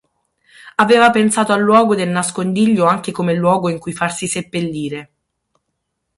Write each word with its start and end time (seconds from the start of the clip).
Aveva 0.77 1.11
pensato 1.11 1.51
al 1.53 1.59
luogo 1.61 1.93
del 1.93 2.09
nascondiglio 2.09 2.85
anche 2.85 3.11
come 3.11 3.35
luogo 3.35 3.69
in 3.69 3.77
cui 3.77 3.93
farsi 3.93 4.25
seppellire. 4.25 5.11